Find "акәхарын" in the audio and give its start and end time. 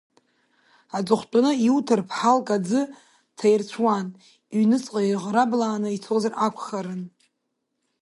6.45-7.01